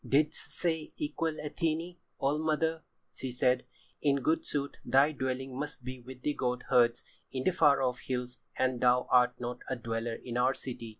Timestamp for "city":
10.55-10.89